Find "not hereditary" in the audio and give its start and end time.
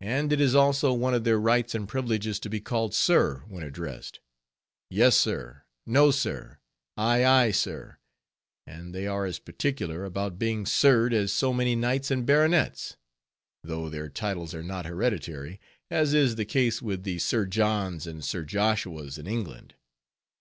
14.64-15.60